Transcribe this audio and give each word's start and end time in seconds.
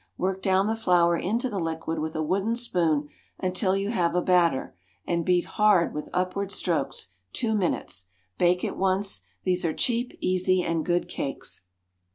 Work 0.17 0.41
down 0.41 0.65
the 0.65 0.75
flour 0.75 1.15
into 1.15 1.47
the 1.47 1.59
liquid 1.59 1.99
with 1.99 2.15
a 2.15 2.23
wooden 2.23 2.55
spoon 2.55 3.09
until 3.37 3.77
you 3.77 3.91
have 3.91 4.15
a 4.15 4.21
batter, 4.23 4.75
and 5.05 5.23
beat 5.23 5.45
hard 5.45 5.93
with 5.93 6.09
upward 6.11 6.51
strokes, 6.51 7.11
two 7.33 7.53
minutes. 7.53 8.07
Bake 8.39 8.65
at 8.65 8.77
once. 8.77 9.21
These 9.43 9.63
are 9.63 9.73
cheap, 9.75 10.17
easy 10.19 10.63
and 10.63 10.83
good 10.83 11.07
cakes. 11.07 11.65